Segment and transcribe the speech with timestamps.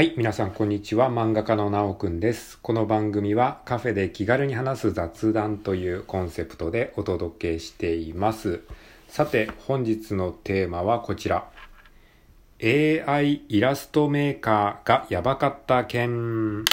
[0.00, 1.10] はい、皆さんこんにちは。
[1.10, 2.58] 漫画家のなおくんです。
[2.62, 8.62] この番組はカフェで気軽に話す雑談というコンセプトでお届けしています。
[9.08, 11.50] さて、本日のテーマはこちら。
[12.62, 16.64] AI イラストメーカーがやばかった件。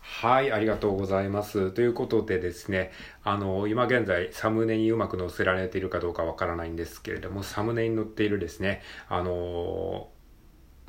[0.00, 1.72] はい、ありがとうございます。
[1.72, 2.90] ということでですね、
[3.22, 10.08] あの、今現在サムネにうまく載せられているかどうかわからないんですけれども、サムネに載っているですね、あの、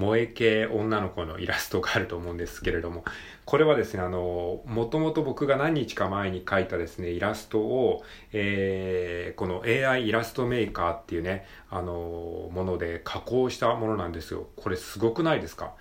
[0.00, 3.04] 萌え系女の子のイラストがあると思うんですけれども、
[3.44, 14.48] これはですね、あの、もともと僕が何日か前に描いたですね、イラストを、えー、この AI イラストメーカーっていうね、あの、もので加工したものなんですよ。
[14.56, 15.74] これすごくないですか？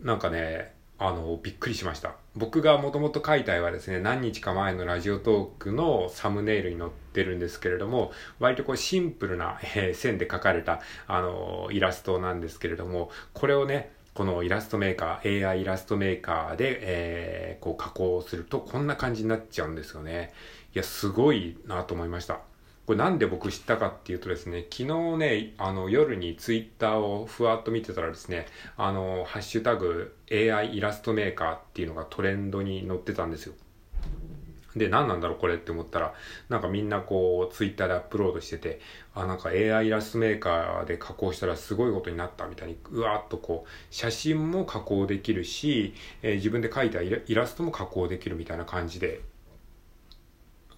[0.00, 2.16] なんかね、あの、びっくりしました。
[2.34, 20.32] 僕がもともと描いた絵はですね、何日か前のラジオトークのサムネイルに載ってるんですけれども、割とこうシンプルな、えー線で描かれた、あの、イラストなんですけれども、これをね、このイラストメーカー、AI イラストメーカーで、えーこう加工するとこんな感じになっちゃうんですよね。
[20.74, 22.40] いや、すごいなと思いました。
[22.88, 28.46] これなんで僕知ったかっていうとですね、昨日ね、あの夜にツイッターをふわっと見てたらですね、
[28.78, 33.52] あの、ハッシュタグ AI イラストメーカーっていうのがトレンドに載ってたんですよ。
[34.74, 36.14] で、何なんだろうこれって思ったら、
[36.48, 38.80] なんかみんなこう、ツイッターでアップロードしてて、
[39.14, 49.20] あ、なんか AI イラストメーカーで加工したらすごいことになったみたいに、うわーっとこう、写真も加工できるし、えー自分で描いたイライラストも加工できるみたいな感じで、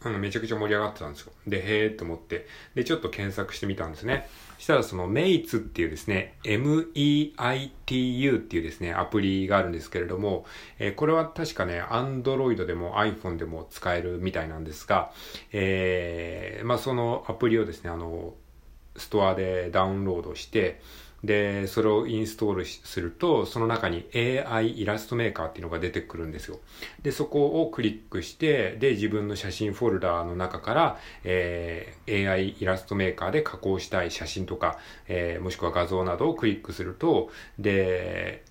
[0.03, 1.33] あの、めちゃくちゃ盛り上がってたんですよ。
[1.47, 4.29] で、へーって思って、で、ちょっと検索してみたんですね。
[4.59, 10.47] したらその、メイツっていうですね、MEITU っていうですね、アプリがあるんですけれども、
[10.79, 15.13] えーこれは確かね、Android でも iPhone でも使えるみたいなんですが、
[15.53, 18.35] えーまあそのアプリをですね、あの、
[18.97, 20.81] ストアでダウンロードして、
[21.23, 26.61] で、それをインストールすると、その中に AI イラストメーカーっていうのが出てくるんですよ。
[27.03, 38.43] で、そこをクリックして、で、自分の写真フォルダーの中から、えー AI イラストメーカーで加工したい写真とか、えーもしくは画像などをクリックすると、で、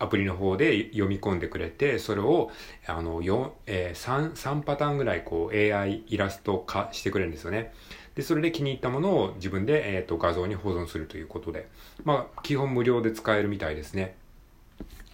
[0.00, 2.50] アプリの方で読み込んでくれて、それを、
[2.86, 7.72] あの、4、えー、3、3パターンぐらい、こう、AI イラスト化してくれるんですよね。
[8.14, 11.68] で、それで気に入ったものを自分で、えっ、と、画像に保存するということで、
[12.02, 14.16] まあ、基本無料で使えるみたいですね。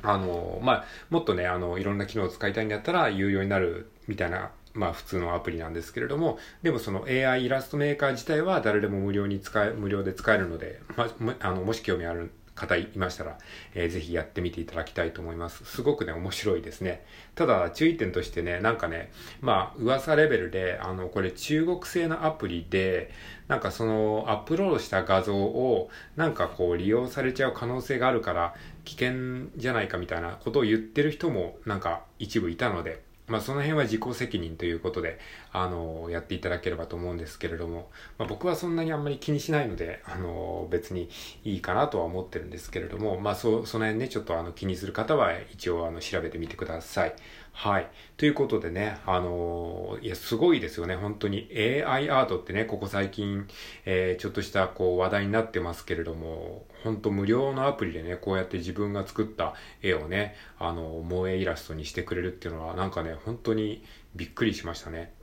[0.03, 11.09] あの、まあ、もっとね、あの、いろんな機能を使いたいんだったら、有料になるみたいな、まあ、普通のアプリなんですけれども、でもその AI イラストメーカー自体は誰でも無料に使え、無料で使えるので、ま
[11.41, 13.39] あ、あの、もし興味ある方いましたら、
[13.75, 15.65] えーぜひやってみていただきたいと思います。
[15.65, 17.05] すごくね、面白いですね。
[17.37, 23.13] ただ、注意点としてね、なんかね、まあ、噂レベルで、あの、これ中国製のアプリで、
[23.47, 35.19] なんかその、アップロードした画像を、なんかこう、利用されちゃう可能性があるから、危険じゃないかみたいなことを言ってる人も、なんか一部いたので、まあその辺は自己責任ということで、
[35.53, 41.09] あの、やっていただければと思うんですけれども、まあ僕はそんなにあんまり気にしないので、あの、別に
[41.45, 47.15] いいかなとは思ってるんですけれども、まあそ、その辺ね、ちょっとあの気にする方は一応あの調べてみてください。
[47.59, 47.89] はい。
[48.19, 50.95] ということでね、あのいや、すごいですよね。
[50.95, 53.49] 本当に AI アートってね、ここ最近、
[53.87, 63.83] えーちょっとしたこう話題になってますけれども、本当無料のアプリでね、こうやって自分が作った絵をね、あの、萌えイラストにしてくれるっていうのは、なんかね、本当に
[64.15, 65.15] びっくりしましたね。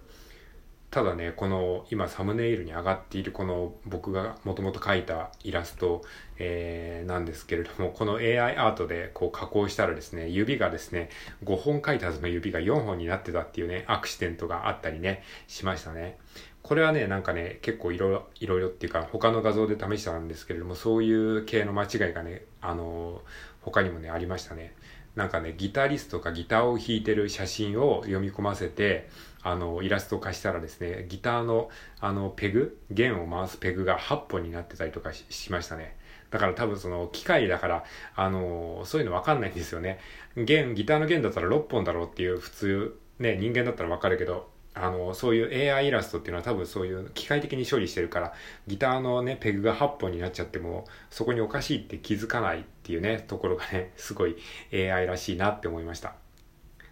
[0.93, 6.03] ただね、この今サムネイルに上がっているこの僕がもともと描いたイラスト、
[6.37, 11.09] えーなんですけれども、この AI アートでこう加工したらですね、指がですね、
[11.45, 16.19] 5本描いたはずの指が4本になってたっていうね、アクシデントがあったりね、しましたね。
[16.61, 23.23] これはね、なんかね、結構いろいろ、いろいろっていうか、他の画像で試したんですけれども、そういう系の間違いがね、あの
[23.61, 24.75] 他にもね、ありましたね。
[25.15, 29.09] なんかね、ギタリストがギターを弾いてる写真を読み込ませて、
[29.43, 35.95] あの、イラスト化したらですね、ギターの、あの、ペグ、弦を回すペグが8本になってたりとかしましたね。
[36.31, 37.83] だから多分その機械だから、
[38.15, 39.99] あの、そういうのわかんないんですよね。
[40.35, 48.33] 弦、ギターの弦だったら6本だろうっていう普通、ね、人間だったらわかるけど、あの、そういう AI イラストっていうのは多分そういう機械的に処理してるから、
[48.65, 54.35] ギターのね、ペグが8本になっちゃっても、そこにおかしいって気づかないっていうね、ところがね、すごい
[54.73, 56.15] AI らしいなって思いました。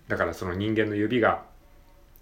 [0.07, 1.45] だからその人間の指が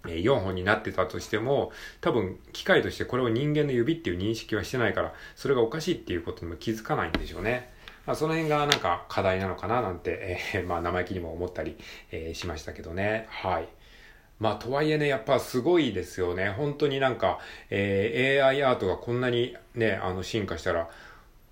[0.04, 7.70] 4本になってたとしても、多分機械としてこれを人間の指っていう認識はしてないから、それがおかしいっていうことにも気づかないんでしょうね。
[8.06, 11.76] まあ、その辺がなんか課題なのかななんて、えー まあ生意気にも思ったり、
[12.10, 13.26] えーしましたけどね。
[13.28, 13.68] はい。
[14.38, 16.48] まあ、とはいえね、やっぱすごいですよね。
[16.48, 17.38] 本当になんか、
[17.68, 20.88] えー AI アートがこんなにね、あの、進化したら、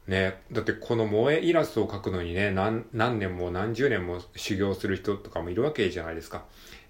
[0.09, 6.45] ね、だってこの萌えイラストを描くのにね、何、何年も何十年も修行する人とかもいるわけじゃないですか。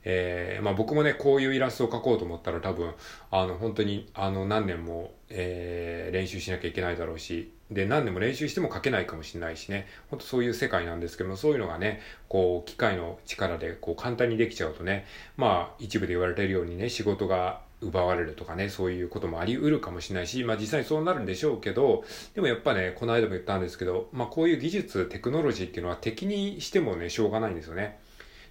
[0.04, 2.92] えー、まあ僕もね、こういうイラストを描こうと思ったら多分、
[3.30, 15.06] あの、本当に、あの、何年も、えー、練習しなきゃいけないだろうし、で、何年も練習しても描けないかもしれないしね、本当そういう世界なんですけども、そういうのがね、こう、機械の力で、こう、簡単にできちゃうとね、
[15.36, 22.04] まあ、一部で言われているようにね、仕事が奪われるとかね、そういうこともあり得るかもしれないし、まあ実際にそうなるんでしょうけど、
[22.34, 27.98] でもやっぱね、この間も言ったんですけど、まあこういう技術、テクノロジーっていうのは敵にしてもね、しょうがないんですよね。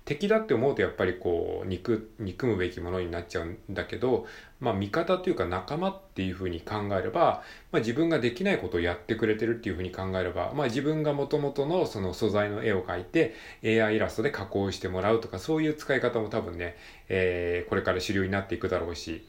[0.08, 4.26] 敵だって思うとやっぱりこう憎憎むべきものになっちゃうんだけど、
[4.62, 7.44] まあ、味方というか仲間っていうふうに考えれば、
[7.74, 16.78] まあ、自分ができないことをやってくれてるっていうふうに考えれば、まあ、自分がもともとのその素材の絵を描いて AI イラストで加工してもらうとかそういう使い方も多分ね、
[17.10, 19.28] えー、これから主流になっていくだろうし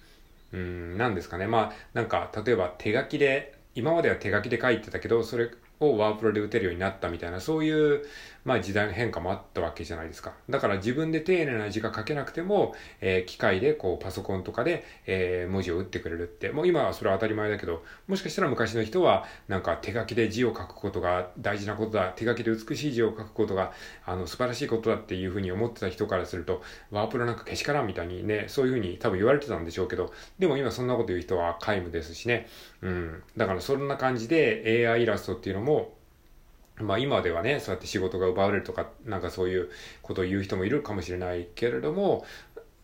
[0.52, 1.46] うん何ですかね。
[1.46, 5.50] まあなんか例えば手書きで今までは手書きで書いてたけどそれ
[5.81, 8.04] をワープロで打てるようになったみたいな、そういう、
[8.48, 10.32] まあ時代の変化もあったわけじゃないですか。
[10.48, 23.72] だから自分で丁寧な字が書けなくても、えー、機械でこうパソコンとかで、えー、文字を打ってくれるって、もう今はそれは当たり前だけど、もしかしたら昔の人はなんか手書きで字を書くことが大事なことだ、手書きで美しい字を書くことが、
[24.06, 32.46] あの、素晴らしいことだっていうふうに思ってた人からすると、ワープロなんかけしからんみたいにね、そういうふうに多分言われてたんでしょうけど、でも今そんなこと言う人は皆無ですしね。
[32.80, 33.22] うん。
[33.36, 35.97] だからそんな感じで AI イラストっていうのも、
[36.80, 39.70] まあ今ではね、そうやって仕事が奪われるとか、なんかそういう
[40.02, 42.25] ことを言う人もいるかもしれないけれども、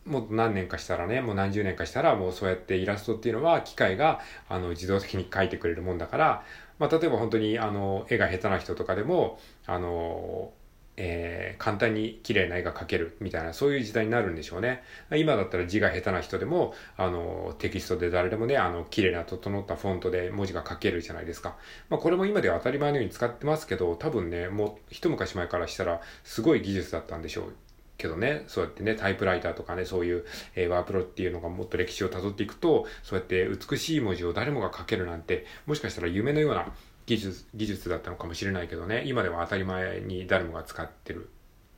[0.05, 6.45] もう何年かしたらね、もう何十年かしたら、もうそうやってイラストっていうのは機械が、あの、自動的に描いてくれるもんだから、
[6.79, 10.53] まあ例えば本当に、あの、絵が下手な人とかでも、あの、
[10.97, 14.83] えー、簡単に綺麗な絵が描けるみたいな、そういう時代になるんでしょうね。
[15.17, 21.57] 今だったら字が下手な人でも、あの、テキストで誰でもね、あの、綺麗な整ったフォントで文字が書けるじゃないですか。
[21.89, 27.55] まあ、これも今では当たり前のように使ってますけど、多分ね、もう一昔前からしたら、すごい技術だったんでしょう。
[27.97, 30.25] けどね、そうやってね、タイプライターとかね、そういう、
[30.57, 36.73] えー、ワープロっていうのがもっと歴史を辿っていくと、そうやって美しい文字を誰もが書けるなんて、もしかしたら夢のような
[37.07, 41.29] 技術、技術だったのかもしれないけどね、今では当たり前に誰もが使ってる。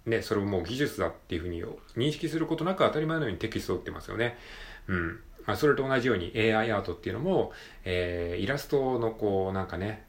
[0.04, 1.64] ね、それをもう技術だっていうふうに
[1.96, 4.38] 認識することなく当たり前のようにテキストを打ってますよね。
[4.86, 5.20] うん。
[5.46, 7.52] まあ、それと同じように AI アートっていうのも、
[7.84, 10.04] えー、イラストのこう、なんかね、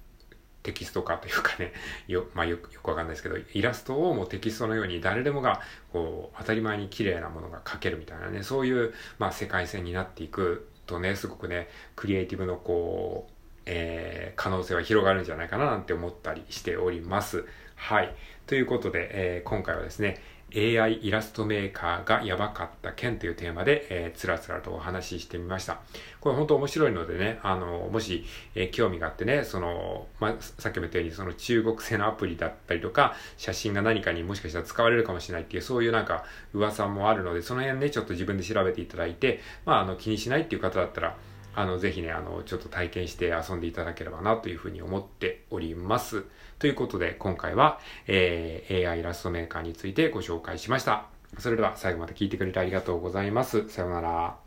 [0.63, 1.73] テキスト化というかね、
[2.07, 5.61] よ、まあよく、よくわかんないですけど、イラストをもうテキストのように誰でもが、
[5.93, 13.36] こう、当たり前に綺麗なものが描けるみたいなね、そういう、まあ世界線になっていくとね、すごくね、クリエイティブのこう、
[13.67, 17.45] えー、可能性は広がるんじゃないかななんて思ったりしております。
[17.75, 18.15] はい。
[18.47, 20.19] ということで、えー、今回はですね、
[20.55, 25.81] AI イラストメーカーがやばかった件というテーマで、えー、つらつらとお話ししてみました。
[26.21, 28.23] これ本当面白いのでね、あの、もし、
[28.55, 36.23] えー、興味があってね、その、まあ、さっきも言ったように、その中国製のアプリだったりとか、写真が何かにもしかしたら使われるかもしれないっていう、そういうなんか
[36.53, 41.17] 噂もあるので、その辺ね、ちょっと自分で調べていただいて、まあ、あの、気にしないっていう方だったら、
[41.57, 46.23] あの、ぜひね、あの、ちょっと体験して遊んでいただければなというふうに思っております。
[46.59, 51.07] ということで、今回は、えー、AI イラストメーカーについてご紹介しました。
[51.39, 53.67] それでは最後まで聞いてくれてありがとうございます。
[53.69, 54.46] さようなら。